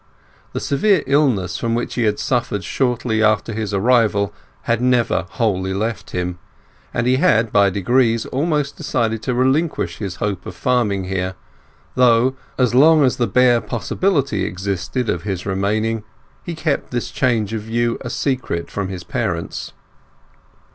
The 0.53 0.59
severe 0.59 1.03
illness 1.05 1.59
from 1.59 1.75
which 1.75 1.93
he 1.93 2.05
had 2.05 2.17
suffered 2.17 2.63
shortly 2.63 3.21
after 3.21 3.53
his 3.53 3.71
arrival 3.71 4.33
had 4.63 4.81
never 4.81 5.27
wholly 5.29 5.75
left 5.75 6.09
him, 6.09 6.39
and 6.91 7.05
he 7.05 7.17
had 7.17 7.51
by 7.51 7.69
degrees 7.69 8.25
almost 8.25 8.75
decided 8.75 9.21
to 9.21 9.35
relinquish 9.35 9.99
his 9.99 10.15
hope 10.15 10.47
of 10.47 10.55
farming 10.55 11.03
here, 11.03 11.35
though, 11.93 12.35
as 12.57 12.73
long 12.73 13.03
as 13.03 13.17
the 13.17 13.27
bare 13.27 13.61
possibility 13.61 14.43
existed 14.43 15.07
of 15.07 15.21
his 15.21 15.45
remaining, 15.45 16.03
he 16.41 16.55
kept 16.55 16.89
this 16.89 17.11
change 17.11 17.53
of 17.53 17.61
view 17.61 17.99
a 18.01 18.09
secret 18.09 18.71
from 18.71 18.87
his 18.87 19.03
parents. 19.03 19.71